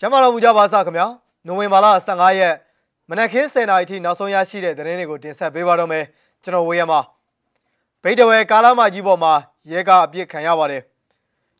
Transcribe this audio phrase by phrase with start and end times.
[0.00, 1.06] ကျမ်းမာတော်မူကြပါစခင်ဗျာ
[1.46, 2.54] နိုဝင်ဘာလ15ရက်
[3.08, 6.04] မနက်ခင်း10:00နာရီထိနောက်ဆုံးရရှိတဲ့သတင်းတွေကိုတင်ဆက်ပေးပါတော့မယ်
[6.42, 7.00] ကျွန်တော်ဝေးရမှာ
[8.02, 9.32] ဗိတ်တဝဲကာလာမကြီးပေါ်မှာ
[9.70, 10.82] ရဲကအပြစ်ခံရပါတယ်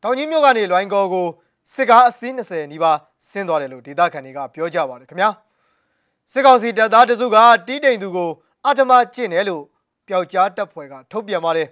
[0.02, 1.26] တောင်ကြီးမြို့ကနေလွိုင်းကောကို
[1.74, 5.30] စစ်ကားအစီး20နီးပါးဆင်းသွားတယ်လို့ဒေသခံတွေကပြောကြပါတယ်ခင်ဗျာ
[6.32, 8.30] စစ်ကောင်စီတပ်သားတစုကတီးတိန်သူကို
[8.66, 9.62] အထမကျင့်တယ်လို့
[10.08, 11.68] ပျောက်ကြားတပ်ဖွဲ့ကထုတ်ပြန်ပါတယ်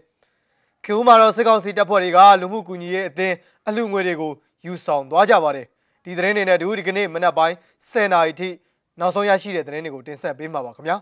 [0.85, 3.35] ခေဦးမှာတော့စစ်ကောင်စီတပ်ဖွဲ့တွေကလူမှုကူညီရေးအသင်း
[3.69, 4.33] အလှငွေတွေကို
[4.67, 5.67] ယူဆောင်သွားကြပါတယ်
[6.05, 7.55] ဒီသတင်းတွေနဲ့ဒီဒီကနေ့မနက်ပိုင်း
[7.91, 8.49] 10:00နာရီထိ
[9.01, 10.97] နောက်ဆုံးရရှိတဲ့သတင်းတွေကိုတင်ဆက်ပေးမှာပါခင်ဗျာ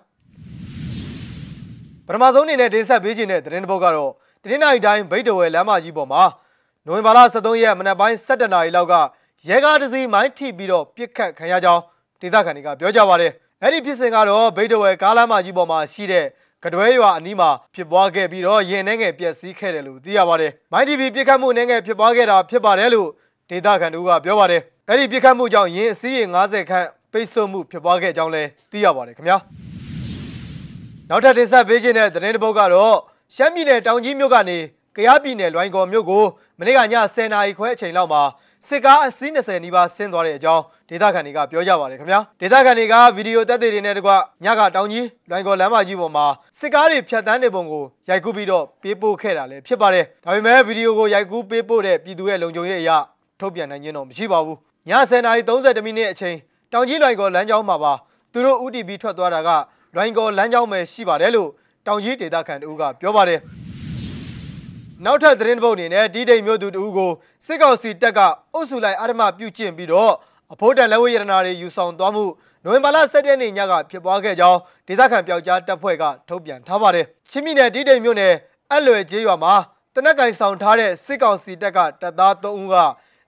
[2.06, 4.12] ပထမဆုံးအနေနဲ့တင်ဆက်ပေးခြင်းတဲ့သတင်းတစ်ပုဒ်ကတော့
[4.42, 6.22] တင်းနိုင်တိုင်းဗိတ်တဝဲလမ်းမကြီးပေါ်မှာ
[6.86, 8.94] နိုဝင်ဘာလ23ရက်မနက်ပိုင်း7:00နာရီလောက်က
[9.48, 11.82] ရဲကားတစ်စီးမိုင်းထိပြီးတော့ပြစ်ခတ်ခံရကြောင်း
[12.20, 13.32] ဒေသခံတွေကပြောကြပါတယ်
[13.62, 16.26] အဲ့ဒီဖြစ်စဉ်ကတော့ဗိတ်တဝဲကားလမ်းမကြီးပေါ်မှာရှိတဲ့
[16.64, 23.08] ကတွဲရွာအနီးမှာဖြစ်ပွားခဲ့ပြီးတော့ရင်နှဲငယ်ပျက်စီးခဲ့တယ်လို့သိရပါတယ်။မိုင်းတီဗီပြစ်ခတ်မှုနှဲငယ်ဖြစ်ပွားခဲ့တာဖြစ်ပါတယ်လို့
[23.50, 29.36] ဒေသခံတို့ကပြောပါတယ်။ အဲ့ဒီပြစ်ခတ်မှုကြောင့်ရင်အစည်းရေ90ခန့်ပိတ်ဆို့မှုဖြစ်ပွားခဲ့ကြောင်းလည်းသိရပါတယ်ခင်ဗျာ။
[31.08, 32.96] နောက်ထပ်တင်ဆက်ပေးခြင်းတဲ့သတင်းတစ်ပုဒ်ကတော့
[33.34, 34.58] ရှမ်းပြည်နယ်တောင်ကြီးမြို့ကနေ
[34.96, 36.24] ကယားပြည်နယ်လွိုင်ကော်မြို့ကို
[36.58, 36.82] မနေ့ကည
[37.14, 38.22] 10:00နာရီခွဲအချိန်လောက်မှာ
[38.68, 44.10] စစ်ကားအစီး20နီးပါးဆင်းသွားတဲ့အကြောင်းဒေသခံတွေကပြောကြပါတယ်ခင်ဗျာဒေသခံတွေကဗီဒီယိုတက်တွေနဲ့တကွ
[44.44, 46.26] ညကတောင်ကြီးလွိုင်ကော်လမ်းမကြီးပေါ်မှာ
[46.58, 52.96] စစ်ကားတွေဖြတ်တန်းနေပုံကိုရိုက်ကူးပြီးတော့ပေးပို့ခဲ့တာလည်းဖြစ်ပါတယ်ဒါပေမဲ့ဗီဒီယိုကိုရိုက်ကူးပေးပို့တဲ့ပြည်သူရဲ့လုံခြုံရေးအရာ
[53.40, 56.36] ထုတ်ပြန်နိုင်ခြင်းတော့မရှိပါဘူး ည10:30မိနစ်အချိန်
[56.72, 57.92] တောင်ကြီးလွိုင်ကော်လမ်းကြောင်းမှာပါ
[58.32, 59.50] သူတို့ UTB ထွက်သွားတာက
[59.94, 61.48] လွိုင်ကော်လမ်းကြောင်းပဲရှိပါတယ်လို့
[61.86, 63.40] တောင်ကြီးဒေသခံတို့ကပြောပါတယ်
[65.04, 67.10] နောက်ထပ်သတင်းပုတ်အနေနဲ့ဒီဒိမ်မြို့သူတူကို
[67.46, 68.20] စစ်ကောင်စီတပ်က
[68.54, 70.12] အုပ်စုလိုက်အာရမပြုတ်ကျင့်ပြီးတော့
[70.52, 72.24] အဖို့တန်လက်ဝဲရတနာတွေယူဆောင်သွားမှု
[72.64, 78.34] နိုဝင်ဘာလ7ရက်နေ့ညကဖြစ်ပွားခဲ့ကြောင်းဒေသခံပျောက်ကြားတပ်ဖွဲ့ကထုတ်ပြန်ထားပါတယ်။ချင်းပြည်နယ်ဒီဒိမ်မြို့နယ်
[78.72, 79.54] အလွယ်ကျေးရွာမှာ
[79.94, 82.76] တနက်ကင်ဆောင်ထားတဲ့စစ်ကောင်စီတပ်ကတပ်သား3ဦးက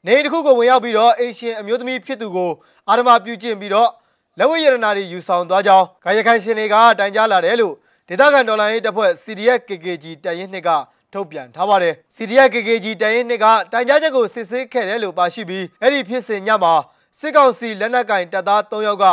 [0.07, 2.51] နေတစ်ခုကိုဝင်ရောက်ပြီးတော့အေရှင်အမျိုးသမီးဖြစ်သူကို
[2.89, 3.91] အာရမပြုတ်ကျင့်ပြီးတော့
[4.39, 7.75] လက်ဝဲရတနာတွေယူဆောင်သွားကြောင်းကာယခိုင်ရှင်တွေကတိုင်ကြားလာတယ်လို့
[8.09, 10.71] ဒေသခံဒေါ်လာရေးတပ်ဖွဲ့ CDF KKG တပ်ရင်းနှစ်က
[11.13, 16.75] ထုတ်ပြန်ထားပါတယ် CDF KKG တိုင်ရင်နှစ်ကတိုင်ကြားချက်ကိုစစ်ဆေးခဲ့တယ်လို့ပါရှိပြီးအဲ့ဒီဖြစ်စဉ်ညမှာ
[17.19, 19.05] စစ်ကောင်စီလက်နက်ကင်တပ်သား3ယောက်က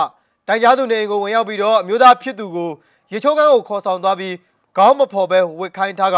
[0.48, 2.72] တိုင်ကြားသူနေအိမ်ကိုဝင်ရောက်ပြီးတော့အမျိုးသားဖြစ်သူကို
[3.12, 4.36] ရေချိုးကန်းကိုခေါ်ဆောင်သွားပြီး
[4.78, 6.18] ခေါင်းမဖော်ပဲဝစ်ခိုင်းထားက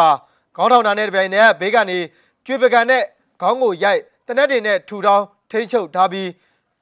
[0.55, 1.99] ခေါင်းထောင်တာနဲ့တပြိုင်နက်ဘေးကနေ
[2.45, 3.03] ကျွေပကံနဲ့
[3.41, 6.29] ခေါင်းကိုရိုက် တနက်တွေနဲ့ထူထောင်းထိမ့်ချုပ်ထားပြီး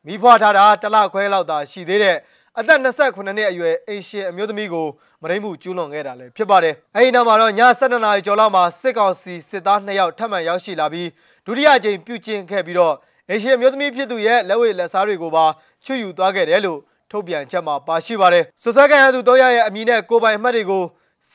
[0.05, 2.17] မိဖွားထားတာတလခွဲလောက်သာရှိသေးတဲ့
[2.59, 4.87] အသက်28နှစ်အရွယ်အိရှင်အမျိုးသမီးကို
[5.21, 11.09] မရိမှုကျူးလွန်ခဲ့တာလည်းဖြစ်ပါတယ်။အဲဒီနောက်မှာတော့ည7:00နာရီကျော်လောက်မှာစစ်ကောင်စီစစ်သား2ယောက်ထပ်မံရောက်ရှိလာပြီး
[11.45, 12.95] ဒုတိယကြိမ်ပြုကျင်းခဲ့ပြီးတော့
[13.29, 15.45] အိရှင်အမျိုးသမီးဖြစ်သူရဲ့လက်ဝဲလက်စားတွေကိုပါ
[15.85, 16.79] ချွတ်ယူသွားခဲ့တယ်လို့
[17.11, 20.83] ထုတ်ပြန်ချက်မှာပါရှိပါတယ်။စွစကန်ရသူတို့ရဲ့အမည်နဲ့ကိုပိုင်အမှတ်တွေကို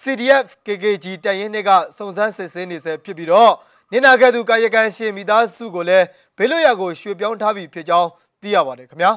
[0.00, 3.53] CDF KKG တပ်ရင်းတွေကစုံစမ်းစစ်ဆေးနေဆဲဖြစ်ပြီးတော့
[3.92, 8.08] နေနာကဲသူကာယကံရှင်မိသားစုကိုလည်းဘေးလွတ်ရာကိုရွှေ့ပြောင်းထားပြီးဖြစ်ကြောင်း
[8.42, 9.10] သိရပါတယ်ခင်ဗျာ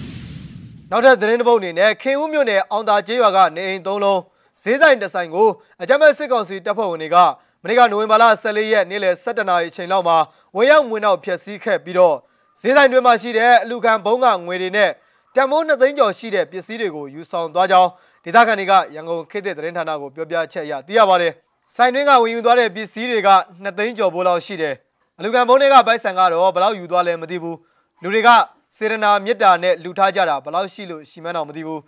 [0.90, 4.20] ။နောက်ထပ်သတင်းတစ်ပုဒ်အနေနဲ့ခင်ဦးမြို့နယ်အောင်သာကျေးရွာကနေအိမ်၃လုံး
[4.62, 5.48] ဈေးဆိုင်တစ်ဆိုင်ကို
[5.82, 7.16] အကြမ်းဖက်စစ်ကောင်စီတပ်ဖွဲ့ဝင်တွေက
[7.62, 10.16] မနေ့ကနိုဝင်ဘာလ14ရက်နေ့လယ်17နာရီအချိန်လောက်မှာ
[10.56, 12.16] ဝေရောက်ဝင်တော့ဖျက်ဆီးခဲ့ပြီးတော့
[12.60, 14.90] ဈေးဆိုင်တွေမှာရှိတဲ့အလူခံဘုံကငွေတွေနဲ့
[15.34, 17.90] တန်မိုး2သိန်းကျော်ရှိတဲ့ပစ္စည်းတွေကိုယူဆောင်သွားကြောင်း
[18.24, 21.34] ဒေသခံတွေကရန်ကုန်ခေတ်သစ်သတင်းဌာနကိုပြောပြချက်အရသိရပါတယ်။
[21.76, 23.30] ဆိုင်တွင်းကဝင်ယူသွားတဲ့ပစ္စည်းတွေက
[23.64, 24.74] 2သိန်းကျော်ဘိုးလောက်ရှိတယ်။
[25.18, 27.56] အလူခံဘုံတွေကဘိုက်ဆန်ကတော့ဘယ်လောက်ယူသွားလဲမသိဘူး။
[28.02, 28.28] လူတွေက
[28.76, 31.80] စေရနာမေတ္တာနဲ့လူထားကြတာဘယ်လောက်ရှိလို့ရှိမှန်းတော့မသိဘူး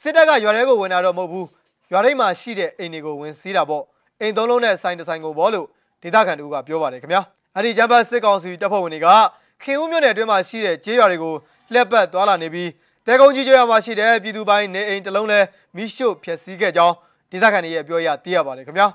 [0.00, 1.46] စစ်တပ်ကရွာထဲကိုဝင်တာတော့မဟုတ်ဘူး
[1.92, 3.84] ရွာထဲမှာရှိတဲ့အိမ်တွေကိုဝင်စီးတာပေါ့
[4.20, 5.66] အိမ်သုံးလုံးနဲ့ဆိုင်တစ်ဆိုင်ကိုပေါ့လို့
[6.02, 7.22] ဒေသခံတို့ကပြောပါတယ်ခင်ဗျာ
[7.54, 9.08] အဲ့ဒီဂျမ်ဘတ်စစ်ကောင်စီတပ်ဖွဲ့ဝင်တွေက
[9.62, 11.34] ခင်ဦးမြို့နယ်အတွင်းမှာရှိတဲ့ကျေးရွာတွေကို
[11.72, 12.70] လှက်ပတ်သွားလာနေပြီး
[13.06, 15.40] တဲကုန်းကြီးကျေးရွာမှာရှိတဲ့ပြည်သူပိုင်းနေအိမ်တစ်လုံးလဲ
[15.76, 16.94] မိရှို့ဖျက်ဆီးခဲ့ကြောင်း
[17.30, 18.88] ဒေသခံတွေရဲ့ပြောရသိရပါတယ်ခင်ဗျာ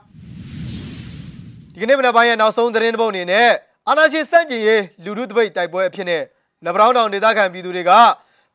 [1.73, 3.49] ဒီကနေ့မနက်ပိုင်းရဲ့နောက်ဆုံးသတင်းတစ်ပုဒ်အနေနဲ့
[3.87, 6.23] အာနာရှင်စန့်ကျင်ရေးလူထုတပိတ်တိုက်ပွဲအဖြစ်နဲ့
[6.65, 7.91] လက်ပတောင်းတောင်ဒေသခံပြည်သူတွေက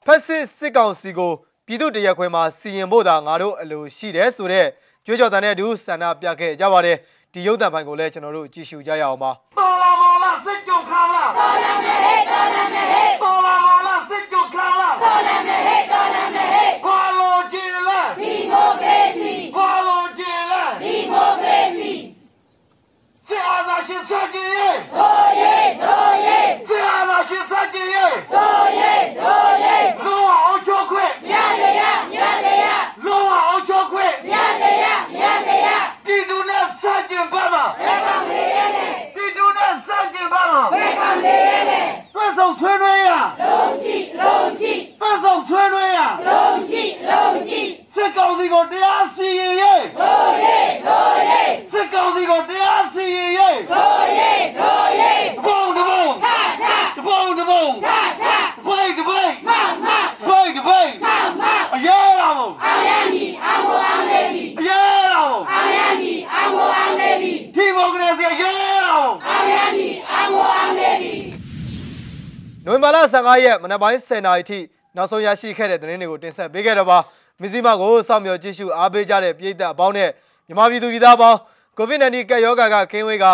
[0.07, 1.33] ဖက်စစ်စစ်ကောင်စီကို
[1.67, 4.69] ပြည်သူတရက်ခွဲမှာစီရင်ဖို့သာငါတို့အလိုရှိတယ်ဆိုတော့
[5.07, 6.97] ကြွေးကြော်တန်တဲ့ဒူဆန္ဒပြခဲ့ကြပါတယ်
[7.33, 21.93] ဒီရုပ်သံပိုင်းကိုလည်းကျွန်တော်တို့ကြည့်ရှုကြရအောင်ပါတော်လာမောလာစစ်ကြုံခါလာတော်လာမေဟေတော်လာမေဟေတော်လာမောလာစစ်ကြုံခါလာတော်လာမေဟေတော်လာမေဟေခွာလိုချင်လားဒီမိုကရေစီခွာလိုချင်လားဒီမိုကရေစီ
[23.29, 41.81] စစ်အာဏာရှင်စကြင်ရဲ့ဟိုယေဟိုယေစစ်အာဏာရှင်စကြင်ရဲ့ဟိုယေဟိုယေလောအောင်ချိုးခွင့်မြတ်တရားမြတ်တရားလောအောင်ချိုးခွင့်မြတ်တရားမြတ်တရားပြည်သူနဲ့စကြင်ပါမှာဘယ်ကောင်လေးရဲလဲပြည်သူနဲ့စကြင်ပါမှာဘယ်ကောင်လေးရဲလဲ
[42.15, 43.09] တွဲဆောင်ဆွေးနွေးရ
[43.41, 47.61] လုံးရှိလုံးရှိတွဲဆောင်ဆွေးနွေးရလုံးရှိလုံးရှိ
[47.95, 55.15] စစ်ကောင်စီကို တရားစီရင်ရဲ့ဟိုယေဟိုယေစစ်ကောင်စီကိုတရားစီရင်ရဲ့ဟိုယေဟိုယေ
[55.45, 56.27] ဘုံတဘုံထ
[56.63, 57.89] ထတဘုံတဘုံထ
[58.21, 58.25] ထ
[58.67, 59.33] ဘိုက်တပိတ်
[61.75, 68.55] အရေးတော်ပုံအောင်ရမည်အောင်ကိုအောင်နေပြီအရေးတော်ပုံအောင်ရမည်အောင်ကိုအောင်နေပြီဒီမိုကရေစီအရေး
[68.87, 69.35] တော်ပုံ
[72.67, 74.59] နိုဝင်ဘာလ15ရက်မနက်ပိုင်း10:00နာရီထိ
[74.97, 76.99] နောက်ဆုံးရရှိခဲ့တဲ့သတင်းတွေကိုတင်ဆက်ပေးခဲ့တော့ပါ
[77.41, 80.11] မစ္စည်းမကိုစောင့်မျှော်ကြည့်ရှုအားပေးကြတဲ့ပြည်သက်အပေါင်းနဲ့
[80.47, 81.39] မြန်မာပြည်သူပြည်သားအပေါင်း
[81.79, 83.27] COVID-19 ကပ်ရောဂါကကင်းဝေးက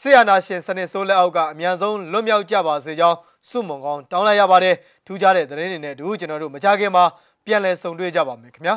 [0.00, 3.18] ဆီယနာရှင်စနစ်ဆိုးလက်အောက်ကအမြန်ဆုံးလွတ်မြောက်ကြပါစေကြောင်း
[3.48, 4.74] ဆုမွန်ကောင်းတောင်းလိုက်ရပါတယ်
[5.06, 7.04] ထူးခြားတဲ့သတင်းတွေနဲ့အတူကျွန်တော်တို့မကြခင်မှာ
[7.44, 8.76] ပြန်လည်ဆုံတွေ့ကြပါမယ်ခင်ဗျာ